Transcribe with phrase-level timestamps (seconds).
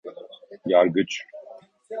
[0.65, 1.25] Yargıç?